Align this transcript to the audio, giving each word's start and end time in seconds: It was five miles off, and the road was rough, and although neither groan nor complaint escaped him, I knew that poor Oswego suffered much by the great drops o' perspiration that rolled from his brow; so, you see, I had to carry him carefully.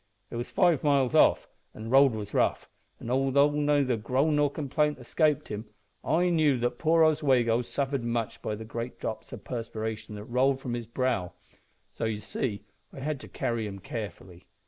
It 0.31 0.35
was 0.35 0.49
five 0.49 0.83
miles 0.83 1.13
off, 1.13 1.47
and 1.75 1.85
the 1.85 1.89
road 1.91 2.13
was 2.13 2.33
rough, 2.33 2.67
and 2.99 3.11
although 3.11 3.51
neither 3.51 3.97
groan 3.97 4.37
nor 4.37 4.49
complaint 4.49 4.97
escaped 4.97 5.49
him, 5.49 5.65
I 6.03 6.29
knew 6.31 6.57
that 6.57 6.79
poor 6.79 7.03
Oswego 7.05 7.61
suffered 7.61 8.03
much 8.03 8.41
by 8.41 8.55
the 8.55 8.65
great 8.65 8.99
drops 8.99 9.31
o' 9.31 9.37
perspiration 9.37 10.15
that 10.15 10.23
rolled 10.25 10.59
from 10.59 10.73
his 10.73 10.87
brow; 10.87 11.33
so, 11.91 12.05
you 12.05 12.17
see, 12.17 12.63
I 12.91 12.99
had 13.01 13.19
to 13.19 13.27
carry 13.27 13.67
him 13.67 13.77
carefully. 13.77 14.47